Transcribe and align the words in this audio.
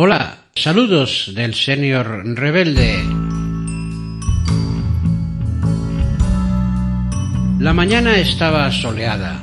Hola, 0.00 0.44
saludos 0.54 1.32
del 1.34 1.56
señor 1.56 2.22
rebelde. 2.24 3.02
La 7.58 7.72
mañana 7.72 8.16
estaba 8.18 8.70
soleada. 8.70 9.40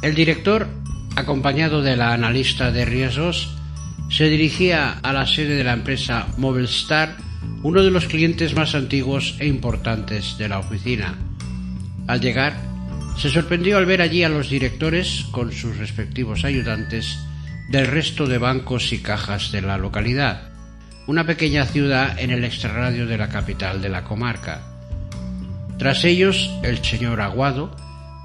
El 0.00 0.14
director, 0.14 0.66
acompañado 1.14 1.82
de 1.82 1.94
la 1.94 2.14
analista 2.14 2.72
de 2.72 2.86
riesgos, 2.86 3.54
se 4.08 4.30
dirigía 4.30 4.92
a 4.92 5.12
la 5.12 5.26
sede 5.26 5.56
de 5.56 5.64
la 5.64 5.74
empresa 5.74 6.26
Mobilestar, 6.38 7.18
uno 7.62 7.82
de 7.82 7.90
los 7.90 8.06
clientes 8.06 8.56
más 8.56 8.74
antiguos 8.74 9.36
e 9.40 9.46
importantes 9.46 10.38
de 10.38 10.48
la 10.48 10.60
oficina. 10.60 11.18
Al 12.06 12.22
llegar, 12.22 12.56
se 13.18 13.28
sorprendió 13.28 13.76
al 13.76 13.84
ver 13.84 14.00
allí 14.00 14.24
a 14.24 14.30
los 14.30 14.48
directores 14.48 15.26
con 15.32 15.52
sus 15.52 15.76
respectivos 15.76 16.46
ayudantes 16.46 17.25
del 17.68 17.86
resto 17.86 18.26
de 18.26 18.38
bancos 18.38 18.92
y 18.92 18.98
cajas 18.98 19.52
de 19.52 19.62
la 19.62 19.78
localidad, 19.78 20.50
una 21.06 21.24
pequeña 21.24 21.64
ciudad 21.64 22.18
en 22.18 22.30
el 22.30 22.44
extrarradio 22.44 23.06
de 23.06 23.18
la 23.18 23.28
capital 23.28 23.82
de 23.82 23.88
la 23.88 24.04
comarca. 24.04 24.62
Tras 25.78 26.04
ellos, 26.04 26.50
el 26.62 26.84
señor 26.84 27.20
Aguado, 27.20 27.76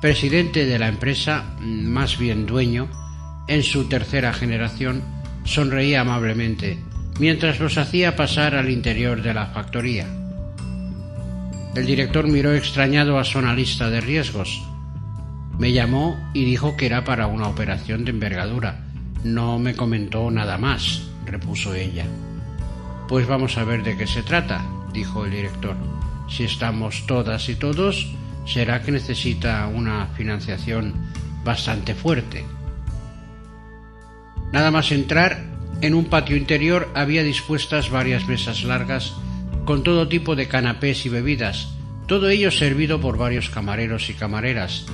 presidente 0.01 0.65
de 0.65 0.79
la 0.79 0.87
empresa, 0.87 1.43
más 1.59 2.17
bien 2.17 2.45
dueño, 2.45 2.89
en 3.47 3.63
su 3.63 3.89
tercera 3.89 4.33
generación, 4.33 5.03
sonreía 5.43 6.01
amablemente 6.01 6.79
mientras 7.19 7.59
los 7.59 7.77
hacía 7.77 8.15
pasar 8.15 8.55
al 8.55 8.69
interior 8.69 9.21
de 9.21 9.33
la 9.33 9.47
factoría. 9.47 10.07
El 11.75 11.85
director 11.85 12.27
miró 12.27 12.53
extrañado 12.53 13.19
a 13.19 13.23
su 13.23 13.37
analista 13.37 13.89
de 13.89 14.01
riesgos. 14.01 14.61
Me 15.59 15.71
llamó 15.71 16.19
y 16.33 16.45
dijo 16.45 16.75
que 16.75 16.87
era 16.87 17.03
para 17.03 17.27
una 17.27 17.47
operación 17.47 18.05
de 18.05 18.11
envergadura, 18.11 18.90
no 19.23 19.59
me 19.59 19.75
comentó 19.75 20.29
nada 20.31 20.57
más, 20.57 21.03
repuso 21.25 21.73
ella. 21.73 22.05
Pues 23.07 23.27
vamos 23.27 23.57
a 23.57 23.63
ver 23.63 23.83
de 23.83 23.97
qué 23.97 24.07
se 24.07 24.23
trata, 24.23 24.65
dijo 24.93 25.25
el 25.25 25.31
director. 25.31 25.75
Si 26.29 26.43
estamos 26.43 27.05
todas 27.07 27.49
y 27.49 27.55
todos, 27.55 28.13
será 28.45 28.81
que 28.81 28.91
necesita 28.91 29.67
una 29.67 30.07
financiación 30.07 30.93
bastante 31.43 31.93
fuerte. 31.93 32.45
Nada 34.51 34.71
más 34.71 34.91
entrar, 34.91 35.43
en 35.81 35.93
un 35.93 36.05
patio 36.05 36.35
interior 36.35 36.89
había 36.93 37.23
dispuestas 37.23 37.89
varias 37.89 38.27
mesas 38.27 38.63
largas 38.63 39.13
con 39.65 39.83
todo 39.83 40.07
tipo 40.07 40.35
de 40.35 40.47
canapés 40.47 41.05
y 41.05 41.09
bebidas, 41.09 41.69
todo 42.07 42.29
ello 42.29 42.51
servido 42.51 42.99
por 42.99 43.17
varios 43.17 43.49
camareros 43.49 44.09
y 44.09 44.13
camareras. 44.13 44.85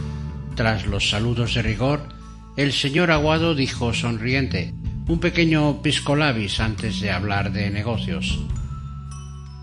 Tras 0.56 0.86
los 0.86 1.10
saludos 1.10 1.56
de 1.56 1.62
rigor, 1.62 2.02
el 2.58 2.74
señor 2.74 3.12
Aguado 3.12 3.54
dijo 3.54 3.94
sonriente, 3.94 4.74
un 5.08 5.20
pequeño 5.20 5.84
piscolabis 5.84 6.60
antes 6.60 7.00
de 7.00 7.12
hablar 7.12 7.52
de 7.54 7.70
negocios. 7.70 8.40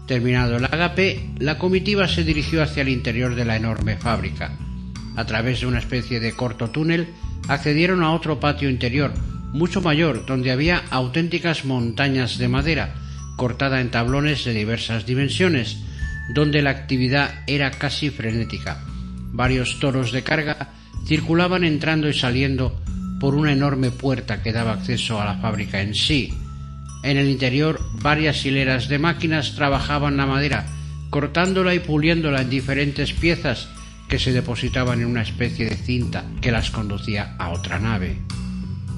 Terminado 0.07 0.57
el 0.59 0.65
agape, 0.65 1.29
la 1.41 1.59
comitiva 1.59 2.07
se 2.07 2.23
dirigió 2.23 2.63
hacia 2.63 2.83
el 2.83 2.89
interior 2.89 3.35
de 3.35 3.45
la 3.45 3.57
enorme 3.57 3.97
fábrica. 3.97 4.57
A 5.17 5.27
través 5.27 5.61
de 5.61 5.67
una 5.67 5.81
especie 5.81 6.21
de 6.21 6.35
corto 6.35 6.71
túnel, 6.71 7.09
accedieron 7.49 8.05
a 8.05 8.13
otro 8.13 8.39
patio 8.39 8.71
interior, 8.71 9.13
mucho 9.53 9.83
mayor, 9.83 10.25
donde 10.25 10.53
había 10.53 10.85
auténticas 10.91 11.65
montañas 11.65 12.39
de 12.39 12.47
madera, 12.47 12.95
cortada 13.37 13.81
en 13.81 13.91
tablones 13.91 14.45
de 14.45 14.55
diversas 14.55 15.05
dimensiones, 15.05 15.79
donde 16.33 16.63
la 16.63 16.71
actividad 16.71 17.43
era 17.49 17.73
casi 17.73 18.11
frenética. 18.11 18.85
Varios 19.33 19.81
toros 19.81 20.13
de 20.13 20.23
carga 20.23 20.75
circulaban 21.07 21.65
entrando 21.65 22.09
y 22.09 22.15
saliendo 22.15 22.84
por 23.25 23.37
una 23.37 23.53
enorme 23.53 23.91
puerta 23.91 24.43
que 24.43 24.53
daba 24.53 24.75
acceso 24.75 25.19
a 25.19 25.25
la 25.25 25.39
fábrica 25.39 25.81
en 25.81 25.95
sí. 25.95 26.35
En 27.03 27.17
el 27.17 27.31
interior 27.31 27.81
varias 28.03 28.45
hileras 28.45 28.87
de 28.87 28.99
máquinas 28.99 29.55
trabajaban 29.55 30.19
la 30.19 30.27
madera, 30.27 30.67
cortándola 31.09 31.75
y 31.75 31.79
puliéndola 31.79 32.43
en 32.43 32.51
diferentes 32.51 33.15
piezas 33.15 33.69
que 34.11 34.19
se 34.19 34.35
depositaban 34.35 35.01
en 35.01 35.07
una 35.07 35.23
especie 35.23 35.65
de 35.65 35.75
cinta 35.75 36.27
que 36.43 36.53
las 36.53 36.71
conducía 36.71 37.35
a 37.39 37.49
otra 37.49 37.79
nave. 37.79 38.19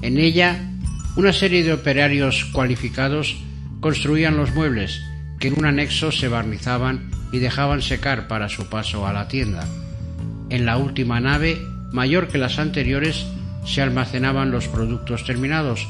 En 0.01 0.17
ella, 0.17 0.73
una 1.15 1.31
serie 1.31 1.63
de 1.63 1.71
operarios 1.71 2.43
cualificados 2.51 3.37
construían 3.79 4.35
los 4.35 4.53
muebles 4.53 4.99
que 5.39 5.47
en 5.47 5.57
un 5.57 5.67
anexo 5.67 6.11
se 6.11 6.27
barnizaban 6.27 7.11
y 7.31 7.39
dejaban 7.39 7.81
secar 7.81 8.27
para 8.27 8.49
su 8.49 8.67
paso 8.67 9.07
a 9.07 9.13
la 9.13 9.29
tienda. 9.29 9.65
En 10.49 10.65
la 10.65 10.75
última 10.75 11.21
nave, 11.21 11.61
mayor 11.93 12.27
que 12.27 12.37
las 12.37 12.59
anteriores, 12.59 13.25
se 13.67 13.81
almacenaban 13.81 14.49
los 14.49 14.67
productos 14.67 15.25
terminados. 15.25 15.87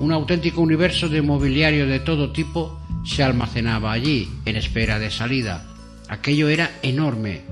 Un 0.00 0.12
auténtico 0.12 0.62
universo 0.62 1.08
de 1.08 1.22
mobiliario 1.22 1.86
de 1.86 2.00
todo 2.00 2.32
tipo 2.32 2.80
se 3.04 3.22
almacenaba 3.22 3.92
allí, 3.92 4.28
en 4.46 4.56
espera 4.56 4.98
de 4.98 5.10
salida. 5.10 5.66
Aquello 6.08 6.48
era 6.48 6.70
enorme. 6.82 7.42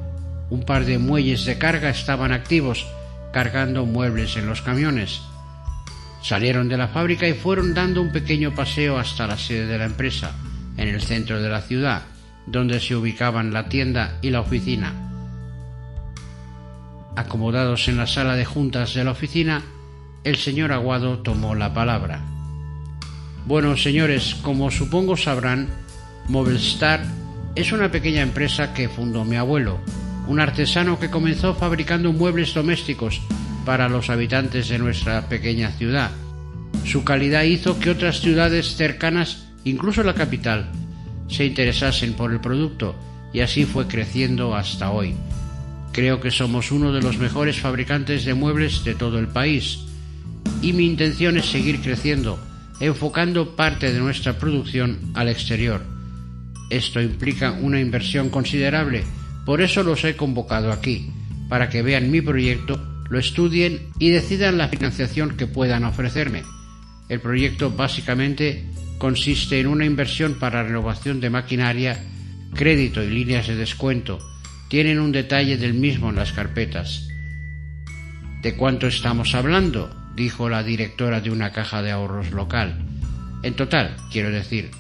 Un 0.49 0.65
par 0.65 0.87
de 0.87 0.99
muelles 0.99 1.45
de 1.45 1.59
carga 1.59 1.91
estaban 1.91 2.33
activos, 2.33 2.87
cargando 3.33 3.85
muebles 3.85 4.37
en 4.37 4.47
los 4.47 4.63
camiones. 4.63 5.21
Salieron 6.23 6.69
de 6.69 6.79
la 6.79 6.89
fábrica 6.89 7.29
y 7.29 7.35
fueron 7.35 7.75
dando 7.75 8.01
un 8.01 8.13
pequeño 8.13 8.55
paseo 8.55 8.99
hasta 8.99 9.27
la 9.27 9.37
sede 9.37 9.67
de 9.67 9.79
la 9.79 9.85
empresa, 9.85 10.33
en 10.77 10.89
el 10.89 11.03
centro 11.03 11.43
de 11.43 11.51
la 11.51 11.61
ciudad, 11.61 12.03
donde 12.47 12.81
se 12.81 12.97
ubicaban 12.97 13.53
la 13.53 13.69
tienda 13.69 14.19
y 14.23 14.31
la 14.31 14.41
oficina. 14.41 15.07
Acomodados 17.17 17.89
en 17.89 17.97
la 17.97 18.07
sala 18.07 18.37
de 18.37 18.45
juntas 18.45 18.93
de 18.93 19.03
la 19.03 19.13
oficina, 19.13 19.63
el 20.23 20.37
señor 20.37 20.71
Aguado 20.71 21.21
tomó 21.21 21.55
la 21.55 21.73
palabra. 21.73 22.21
Bueno, 23.47 23.77
señores, 23.77 24.35
como 24.43 24.71
supongo 24.71 25.17
sabrán, 25.17 25.69
Mobilstar 26.29 27.05
es 27.55 27.73
una 27.73 27.91
pequeña 27.91 28.21
empresa 28.21 28.75
que 28.75 28.91
fundó 28.91 29.25
mi 29.25 29.37
abuelo, 29.37 29.81
un 30.29 30.41
artesano 30.41 31.01
que 31.01 31.09
comenzó 31.09 31.55
fabricando 31.55 32.13
muebles 32.13 32.53
domésticos 32.53 33.23
para 33.65 33.89
los 33.89 34.11
habitantes 34.11 34.69
de 34.69 34.79
nuestra 34.79 35.29
pequeña 35.29 35.71
ciudad. 35.71 36.11
Su 36.85 37.03
calidad 37.03 37.45
hizo 37.45 37.79
que 37.79 37.91
otras 37.91 38.21
ciudades 38.21 38.77
cercanas, 38.77 39.47
incluso 39.65 40.03
la 40.03 40.15
capital, 40.15 40.71
se 41.29 41.47
interesasen 41.47 42.13
por 42.13 42.31
el 42.31 42.41
producto 42.41 42.95
y 43.33 43.41
así 43.41 43.65
fue 43.65 43.87
creciendo 43.87 44.55
hasta 44.55 44.91
hoy, 44.91 45.15
Creo 45.97 46.21
que 46.21 46.31
somos 46.31 46.73
uno 46.73 46.93
de 46.93 47.01
los 47.01 47.17
mejores 47.17 47.59
fabricantes 47.59 48.27
de 48.27 48.35
muebles 48.35 48.85
de 48.85 48.95
todo 48.95 49.19
el 49.19 49.29
país 49.29 49.79
y 50.61 50.75
mi 50.75 50.85
intención 50.85 51.39
es 51.39 51.47
seguir 51.47 51.81
creciendo, 51.81 52.39
enfocando 52.81 53.57
parte 53.57 53.91
de 53.91 53.99
nuestra 53.99 54.39
producción 54.39 54.99
al 55.15 55.31
exterior. 55.31 55.81
Esto 56.69 57.01
implica 57.01 57.53
una 57.53 57.81
inversión 57.81 58.29
considerable, 58.29 59.05
por 59.47 59.63
eso 59.63 59.83
los 59.83 60.05
he 60.05 60.17
convocado 60.17 60.71
aquí, 60.71 61.09
para 61.49 61.71
que 61.71 61.81
vean 61.81 62.11
mi 62.11 62.21
proyecto, 62.21 62.79
lo 63.09 63.19
estudien 63.19 63.89
y 63.99 64.11
decidan 64.11 64.59
la 64.59 64.69
financiación 64.69 65.39
que 65.39 65.47
puedan 65.47 65.85
ofrecerme. 65.85 66.43
El 67.09 67.21
proyecto 67.21 67.71
básicamente 67.71 68.67
consiste 68.99 69.61
en 69.61 69.67
una 69.67 69.87
inversión 69.87 70.35
para 70.35 70.63
renovación 70.63 71.23
de 71.23 71.31
maquinaria, 71.31 72.05
crédito 72.55 73.03
y 73.03 73.09
líneas 73.09 73.47
de 73.47 73.57
descuento, 73.57 74.19
tienen 74.69 74.99
un 74.99 75.13
detalle 75.13 75.57
del 75.57 75.75
mismo 75.75 76.11
en 76.11 76.17
las 76.17 76.33
carpetas. 76.33 77.09
¿De 78.43 78.57
cuánto 78.57 78.87
estamos 78.87 79.35
hablando? 79.35 79.95
dijo 80.17 80.49
la 80.49 80.63
directora 80.63 81.21
de 81.21 81.31
una 81.31 81.53
caja 81.53 81.83
de 81.83 81.91
ahorros 81.91 82.31
local. 82.31 82.79
En 83.43 83.55
total, 83.55 83.97
quiero 84.11 84.31
decir, 84.31 84.71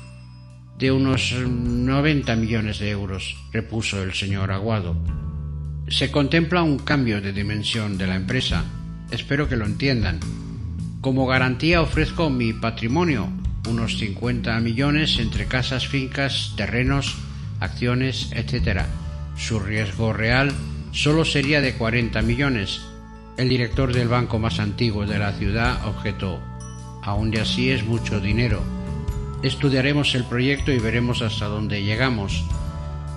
de 0.79 0.91
unos 0.91 1.33
90 1.33 2.37
millones 2.37 2.79
de 2.79 2.91
euros, 2.91 3.37
repuso 3.53 4.03
el 4.03 4.15
señor 4.15 4.51
Aguado. 4.51 4.97
Se 5.89 6.11
contempla 6.11 6.63
un 6.63 6.79
cambio 6.79 7.21
de 7.21 7.33
dimensión 7.33 7.99
de 7.99 8.07
la 8.07 8.17
empresa. 8.17 8.65
Espero 9.11 9.49
que 9.49 9.57
lo 9.57 9.67
entiendan. 9.67 10.21
Como 11.01 11.27
garantía 11.27 11.83
ofrezco 11.83 12.31
mi 12.31 12.55
patrimonio, 12.55 13.29
unos 13.69 13.99
50 13.99 14.59
millones 14.61 15.19
entre 15.19 15.47
casas, 15.47 15.87
fincas, 15.87 16.55
terrenos, 16.57 17.15
acciones, 17.61 18.31
etc 18.33 18.87
su 19.37 19.61
riesgo 19.61 20.13
real 20.15 20.53
solo 20.93 21.25
sería 21.25 21.61
de 21.61 21.75
40 21.75 22.23
millones. 22.23 22.81
El 23.37 23.51
director 23.51 23.93
del 23.93 24.09
banco 24.09 24.39
más 24.39 24.59
antiguo 24.61 25.07
de 25.07 25.19
la 25.19 25.33
ciudad 25.33 25.87
objetó, 25.87 26.41
aún 27.03 27.31
de 27.31 27.43
así 27.43 27.71
es 27.71 27.85
mucho 27.85 28.19
dinero. 28.19 28.63
Estudiaremos 29.43 30.15
el 30.15 30.25
proyecto 30.25 30.73
y 30.73 30.79
veremos 30.79 31.21
hasta 31.21 31.47
dónde 31.47 31.85
llegamos. 31.85 32.45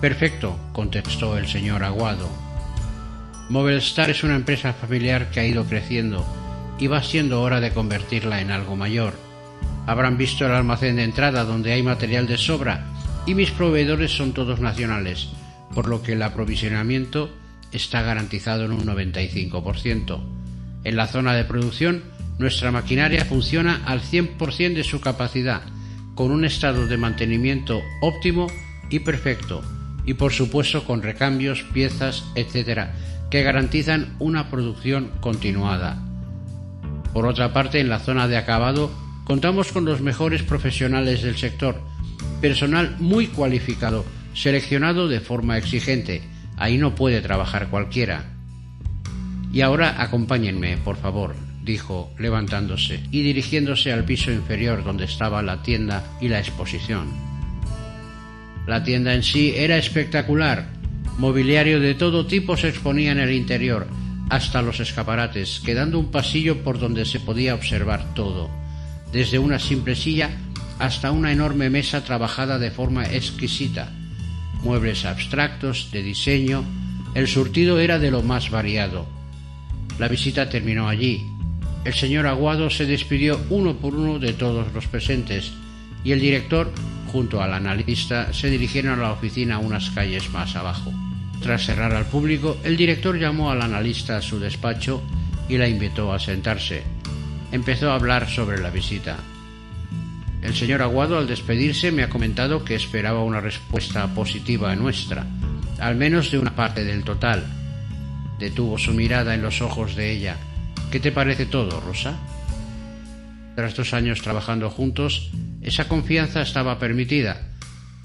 Perfecto, 0.02 0.60
contestó 0.74 1.38
el 1.38 1.48
señor 1.48 1.84
Aguado. 1.84 2.30
Mobilstar 3.48 4.10
es 4.10 4.24
una 4.24 4.36
empresa 4.36 4.74
familiar 4.74 5.32
que 5.32 5.40
ha 5.40 5.46
ido 5.46 5.64
creciendo 5.64 6.26
y 6.78 6.88
va 6.88 7.02
siendo 7.02 7.42
hora 7.42 7.62
de 7.62 7.72
convertirla 7.72 8.42
en 8.42 8.52
algo 8.52 8.76
mayor. 8.76 9.14
Habrán 9.88 10.18
visto 10.18 10.46
el 10.46 10.52
almacén 10.52 10.98
de 10.98 11.04
entrada 11.06 11.46
donde 11.46 11.72
hay 11.72 11.82
material 11.82 12.28
de 12.28 12.38
sobra 12.38 12.86
y 13.26 13.36
mis 13.36 13.52
proveedores 13.52 14.12
son 14.12 14.34
todos 14.34 14.60
nacionales 14.60 15.30
por 15.74 15.88
lo 15.88 16.02
que 16.02 16.14
el 16.14 16.22
aprovisionamiento 16.22 17.30
está 17.72 18.02
garantizado 18.02 18.66
en 18.66 18.72
un 18.72 18.86
95%. 18.86 20.20
En 20.84 20.96
la 20.96 21.08
zona 21.08 21.34
de 21.34 21.46
producción 21.46 22.04
Nuestra 22.40 22.72
maquinaria 22.72 23.26
funciona 23.26 23.82
al 23.86 24.00
100% 24.00 24.74
de 24.74 24.86
su 24.86 25.02
capacidad, 25.02 25.62
con 26.16 26.32
un 26.32 26.46
estado 26.46 26.88
de 26.88 26.96
mantenimiento 26.96 27.82
óptimo 28.02 28.48
y 28.90 29.00
perfecto, 29.00 29.62
y 30.06 30.14
por 30.14 30.32
supuesto 30.32 30.86
con 30.86 31.02
recambios, 31.02 31.64
piezas, 31.74 32.24
etc., 32.36 32.92
que 33.30 33.44
garantizan 33.44 34.16
una 34.20 34.50
producción 34.50 35.12
continuada. 35.20 36.02
Por 37.14 37.26
otra 37.26 37.52
parte, 37.52 37.82
en 37.82 37.90
la 37.90 38.00
zona 38.00 38.30
de 38.30 38.38
acabado 38.38 38.90
contamos 39.26 39.74
con 39.74 39.84
los 39.84 40.00
mejores 40.00 40.42
profesionales 40.42 41.22
del 41.22 41.36
sector, 41.36 41.82
personal 42.40 42.96
muy 43.00 43.28
cualificado, 43.28 44.06
seleccionado 44.40 45.10
de 45.10 45.20
forma 45.20 45.58
exigente. 45.58 46.22
Ahí 46.56 46.78
no 46.78 46.96
puede 46.96 47.20
trabajar 47.20 47.68
cualquiera. 47.68 48.24
Y 49.52 49.62
ahora 49.62 50.02
acompáñenme, 50.02 50.78
por 50.78 50.96
favor, 50.96 51.36
dijo, 51.66 52.14
levantándose 52.18 53.02
y 53.12 53.22
dirigiéndose 53.22 53.92
al 53.92 54.06
piso 54.06 54.32
inferior 54.32 54.86
donde 54.86 55.04
estaba 55.04 55.42
la 55.42 55.62
tienda 55.62 56.06
y 56.22 56.30
la 56.30 56.40
exposición. 56.40 57.10
La 58.66 58.82
tienda 58.84 59.14
en 59.14 59.24
sí 59.24 59.54
era 59.58 59.78
espectacular. 59.78 60.70
Mobiliario 61.18 61.82
de 61.82 61.96
todo 61.96 62.26
tipo 62.26 62.56
se 62.56 62.70
exponía 62.70 63.12
en 63.12 63.20
el 63.20 63.34
interior, 63.34 63.88
hasta 64.30 64.62
los 64.62 64.80
escaparates, 64.80 65.62
quedando 65.66 66.00
un 66.00 66.12
pasillo 66.12 66.64
por 66.64 66.80
donde 66.80 67.04
se 67.04 67.20
podía 67.20 67.56
observar 67.56 68.14
todo, 68.14 68.50
desde 69.12 69.38
una 69.38 69.60
simple 69.60 69.98
silla 69.98 70.30
hasta 70.78 71.12
una 71.12 71.34
enorme 71.34 71.70
mesa 71.70 72.06
trabajada 72.06 72.58
de 72.58 72.72
forma 72.72 73.06
exquisita, 73.06 73.92
muebles 74.64 75.06
abstractos, 75.06 75.92
de 75.92 76.04
diseño, 76.04 76.64
el 77.16 77.28
surtido 77.28 77.80
era 77.80 78.00
de 78.00 78.12
lo 78.12 78.22
más 78.22 78.50
variado. 78.50 79.08
La 79.98 80.08
visita 80.08 80.50
terminó 80.50 80.88
allí. 80.88 81.28
El 81.86 81.94
señor 81.94 82.28
Aguado 82.28 82.70
se 82.70 82.86
despidió 82.86 83.40
uno 83.50 83.78
por 83.78 83.96
uno 83.96 84.20
de 84.20 84.34
todos 84.34 84.72
los 84.74 84.88
presentes 84.88 85.54
y 86.04 86.12
el 86.12 86.20
director, 86.20 86.72
junto 87.12 87.42
al 87.42 87.54
analista, 87.54 88.32
se 88.34 88.50
dirigieron 88.50 89.00
a 89.00 89.04
la 89.04 89.12
oficina 89.12 89.60
unas 89.60 89.90
calles 89.90 90.30
más 90.32 90.56
abajo. 90.56 90.94
Tras 91.42 91.66
cerrar 91.66 91.94
al 91.94 92.06
público, 92.06 92.58
el 92.64 92.78
director 92.78 93.18
llamó 93.18 93.50
al 93.50 93.62
analista 93.62 94.18
a 94.18 94.22
su 94.22 94.40
despacho 94.40 95.02
y 95.48 95.58
la 95.58 95.68
invitó 95.68 96.14
a 96.14 96.20
sentarse. 96.20 96.84
Empezó 97.52 97.92
a 97.92 97.96
hablar 97.96 98.30
sobre 98.30 98.62
la 98.62 98.70
visita. 98.70 99.18
El 100.42 100.56
señor 100.56 100.82
Aguado 100.82 101.18
al 101.18 101.28
despedirse 101.28 101.92
me 101.92 102.04
ha 102.04 102.10
comentado 102.10 102.64
que 102.64 102.76
esperaba 102.76 103.24
una 103.24 103.42
respuesta 103.42 104.08
positiva 104.14 104.76
nuestra, 104.76 105.26
al 105.80 105.96
menos 105.96 106.32
de 106.32 106.40
una 106.40 106.56
parte 106.56 106.84
del 106.84 107.04
total. 107.04 107.46
Detuvo 108.40 108.78
su 108.78 108.94
mirada 108.94 109.34
en 109.36 109.42
los 109.42 109.62
ojos 109.62 109.96
de 109.96 110.12
ella. 110.12 110.38
¿Qué 110.92 111.00
te 111.00 111.12
parece 111.12 111.46
todo, 111.46 111.82
Rosa? 111.82 112.18
Tras 113.56 113.76
dos 113.76 113.94
años 113.94 114.22
trabajando 114.22 114.70
juntos, 114.70 115.32
esa 115.62 115.88
confianza 115.88 116.42
estaba 116.42 116.80
permitida 116.80 117.50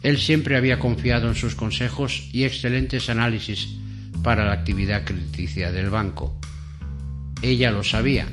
él 0.04 0.18
siempre 0.18 0.58
había 0.58 0.78
confiado 0.78 1.28
en 1.28 1.34
sus 1.34 1.54
consejos 1.54 2.28
y 2.30 2.44
excelentes 2.44 3.08
análisis 3.08 3.70
para 4.22 4.44
la 4.44 4.52
actividad 4.52 5.04
crediticia 5.06 5.72
del 5.72 5.88
banco. 5.88 6.38
Ella 7.40 7.70
lo 7.70 7.82
sabía. 7.82 8.28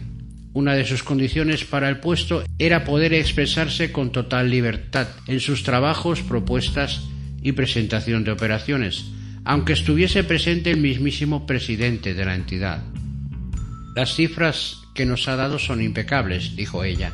Una 0.54 0.74
de 0.74 0.86
sus 0.86 1.04
condiciones 1.04 1.64
para 1.64 1.90
el 1.90 2.00
puesto 2.00 2.44
era 2.60 2.84
poder 2.84 3.14
expresarse 3.14 3.92
con 3.92 4.12
total 4.12 4.50
libertad 4.50 5.08
en 5.28 5.40
sus 5.40 5.64
trabajos, 5.64 6.22
propuestas 6.22 7.04
y 7.42 7.54
presentación 7.54 8.24
de 8.24 8.32
operaciones, 8.32 9.06
aunque 9.46 9.74
estuviese 9.74 10.24
presente 10.24 10.72
el 10.72 10.78
mismísimo 10.78 11.48
presidente 11.48 12.14
de 12.14 12.26
la 12.26 12.36
entidad. 12.36 12.84
Las 13.96 14.16
cifras 14.16 14.78
que 14.94 15.06
nos 15.06 15.28
ha 15.28 15.36
dado 15.36 15.58
son 15.58 15.82
impecables, 15.82 16.56
dijo 16.56 16.84
ella. 16.84 17.14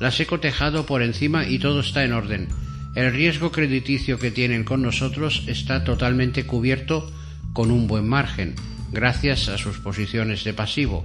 Las 0.00 0.18
he 0.20 0.26
cotejado 0.26 0.86
por 0.86 1.02
encima 1.02 1.46
y 1.46 1.58
todo 1.58 1.80
está 1.80 2.04
en 2.04 2.12
orden 2.12 2.48
el 2.94 3.10
riesgo 3.10 3.52
crediticio 3.52 4.18
que 4.18 4.30
tienen 4.30 4.64
con 4.64 4.82
nosotros 4.82 5.44
está 5.46 5.82
totalmente 5.82 6.44
cubierto 6.44 7.10
con 7.54 7.70
un 7.70 7.86
buen 7.86 8.06
margen, 8.06 8.54
gracias 8.90 9.48
a 9.48 9.56
sus 9.56 9.78
posiciones 9.78 10.44
de 10.44 10.52
pasivo. 10.52 11.02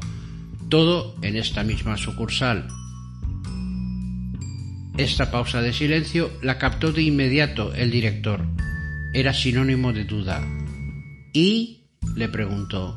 Todo 0.70 1.16
en 1.22 1.36
esta 1.36 1.64
misma 1.64 1.98
sucursal. 1.98 2.68
Esta 4.98 5.32
pausa 5.32 5.62
de 5.62 5.74
silencio 5.74 6.32
la 6.42 6.58
captó 6.58 6.92
de 6.92 7.04
inmediato 7.04 7.74
el 7.74 7.92
director. 7.92 8.46
Era 9.14 9.34
sinónimo 9.34 9.94
de 9.94 10.06
duda. 10.06 10.42
¿Y? 11.34 11.86
le 12.16 12.28
preguntó. 12.30 12.96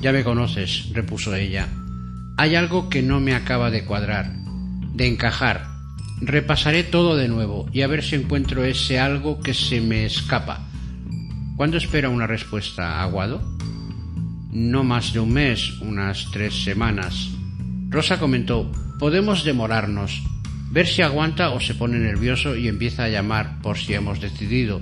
Ya 0.00 0.12
me 0.12 0.24
conoces, 0.24 0.90
repuso 0.92 1.34
ella. 1.34 1.68
Hay 2.38 2.54
algo 2.54 2.88
que 2.88 3.02
no 3.02 3.20
me 3.20 3.34
acaba 3.34 3.70
de 3.70 3.84
cuadrar, 3.84 4.32
de 4.94 5.06
encajar, 5.06 5.72
Repasaré 6.24 6.84
todo 6.84 7.16
de 7.16 7.26
nuevo 7.26 7.68
y 7.72 7.82
a 7.82 7.88
ver 7.88 8.04
si 8.04 8.14
encuentro 8.14 8.62
ese 8.62 9.00
algo 9.00 9.40
que 9.40 9.54
se 9.54 9.80
me 9.80 10.04
escapa. 10.04 10.60
¿Cuándo 11.56 11.76
espera 11.76 12.10
una 12.10 12.28
respuesta, 12.28 13.02
Aguado? 13.02 13.42
No 14.52 14.84
más 14.84 15.14
de 15.14 15.20
un 15.20 15.32
mes, 15.32 15.80
unas 15.80 16.30
tres 16.30 16.62
semanas. 16.62 17.30
Rosa 17.88 18.20
comentó, 18.20 18.70
podemos 18.98 19.44
demorarnos, 19.44 20.22
ver 20.70 20.86
si 20.86 21.00
aguanta 21.00 21.50
o 21.50 21.60
se 21.60 21.74
pone 21.74 21.98
nervioso 21.98 22.54
y 22.54 22.68
empieza 22.68 23.04
a 23.04 23.08
llamar 23.08 23.62
por 23.62 23.78
si 23.78 23.94
hemos 23.94 24.20
decidido. 24.20 24.78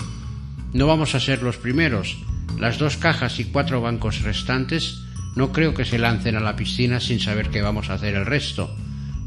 No 0.72 0.88
vamos 0.88 1.14
a 1.14 1.20
ser 1.20 1.44
los 1.44 1.56
primeros. 1.56 2.18
Las 2.58 2.78
dos 2.78 2.96
cajas 2.96 3.38
y 3.38 3.44
cuatro 3.44 3.80
bancos 3.80 4.22
restantes 4.22 5.04
no 5.36 5.52
creo 5.52 5.72
que 5.72 5.84
se 5.84 5.98
lancen 5.98 6.34
a 6.34 6.40
la 6.40 6.56
piscina 6.56 6.98
sin 6.98 7.20
saber 7.20 7.50
qué 7.50 7.62
vamos 7.62 7.90
a 7.90 7.94
hacer 7.94 8.16
el 8.16 8.26
resto. 8.26 8.74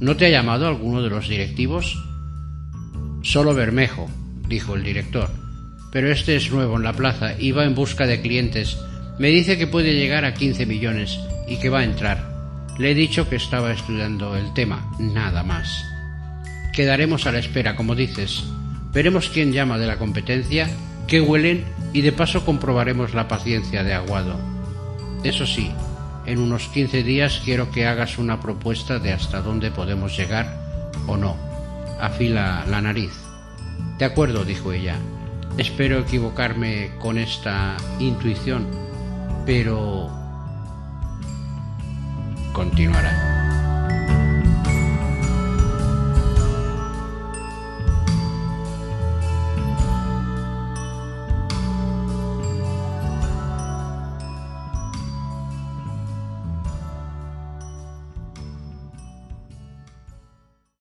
¿No 0.01 0.18
te 0.18 0.25
ha 0.25 0.30
llamado 0.30 0.68
alguno 0.68 1.01
de 1.01 1.10
los 1.10 1.30
directivos? 1.30 2.04
Solo 3.22 3.56
Bermejo, 3.56 4.10
dijo 4.50 4.75
el 4.75 4.84
director. 4.84 5.30
Pero 5.94 6.12
este 6.12 6.36
es 6.36 6.51
nuevo 6.51 6.75
en 6.75 6.84
la 6.84 6.92
plaza 6.92 7.40
y 7.40 7.54
va 7.54 7.63
en 7.63 7.75
busca 7.75 8.06
de 8.07 8.19
clientes. 8.19 8.78
Me 9.19 9.30
dice 9.30 9.57
que 9.57 9.68
puede 9.68 9.94
llegar 9.94 10.25
a 10.25 10.33
15 10.33 10.65
millones 10.65 11.19
y 11.48 11.57
que 11.57 11.69
va 11.69 11.80
a 11.80 11.83
entrar. 11.83 12.33
Le 12.77 12.92
he 12.92 12.95
dicho 12.95 13.30
que 13.30 13.36
estaba 13.36 13.71
estudiando 13.71 14.36
el 14.36 14.54
tema, 14.54 14.92
nada 15.00 15.44
más. 15.44 15.86
Quedaremos 16.74 17.27
a 17.27 17.31
la 17.31 17.39
espera, 17.39 17.75
como 17.75 17.94
dices. 17.94 18.44
Veremos 18.92 19.30
quién 19.30 19.54
llama 19.54 19.77
de 19.77 19.86
la 19.86 19.98
competencia, 19.98 20.68
qué 21.07 21.21
huelen 21.21 21.65
y 21.94 22.01
de 22.01 22.12
paso 22.12 22.45
comprobaremos 22.45 23.13
la 23.13 23.27
paciencia 23.27 23.83
de 23.83 23.94
Aguado. 23.94 24.39
Eso 25.24 25.45
sí, 25.45 25.71
en 26.25 26.39
unos 26.39 26.68
15 26.69 27.04
días 27.04 27.42
quiero 27.45 27.71
que 27.71 27.86
hagas 27.86 28.18
una 28.18 28.42
propuesta 28.42 28.98
de 28.98 29.13
hasta 29.13 29.42
dónde 29.42 29.69
podemos 29.69 30.18
llegar 30.18 30.57
o 31.06 31.18
no. 31.18 31.38
Afila 32.00 32.66
la 32.68 32.81
nariz. 32.81 33.12
De 34.00 34.06
acuerdo, 34.06 34.44
dijo 34.44 34.73
ella. 34.73 34.97
Espero 35.57 35.99
equivocarme 35.99 36.92
con 36.99 37.19
esta 37.19 37.78
intuición, 37.99 38.68
pero 39.45 40.09
continuará. 42.54 43.22